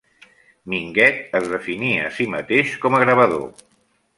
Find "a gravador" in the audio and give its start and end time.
2.99-3.47